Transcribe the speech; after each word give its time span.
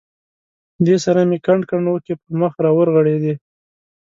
دې 0.85 0.95
سره 1.05 1.19
مې 1.29 1.37
کنډ 1.45 1.61
کنډ 1.69 1.85
اوښکې 1.89 2.13
پر 2.21 2.31
مخ 2.41 2.53
را 2.63 2.71
ورغړېدې. 2.77 3.33